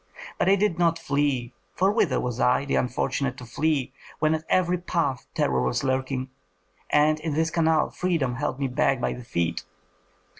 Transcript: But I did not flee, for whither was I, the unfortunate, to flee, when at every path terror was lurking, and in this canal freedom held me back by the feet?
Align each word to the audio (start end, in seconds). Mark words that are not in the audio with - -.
But 0.39 0.49
I 0.49 0.55
did 0.55 0.79
not 0.79 0.97
flee, 0.97 1.53
for 1.75 1.91
whither 1.91 2.19
was 2.19 2.39
I, 2.39 2.65
the 2.65 2.73
unfortunate, 2.73 3.37
to 3.37 3.45
flee, 3.45 3.93
when 4.17 4.33
at 4.33 4.43
every 4.49 4.79
path 4.79 5.27
terror 5.35 5.61
was 5.61 5.83
lurking, 5.83 6.31
and 6.89 7.19
in 7.19 7.35
this 7.35 7.51
canal 7.51 7.91
freedom 7.91 8.33
held 8.37 8.59
me 8.59 8.67
back 8.67 8.99
by 8.99 9.13
the 9.13 9.23
feet? 9.23 9.63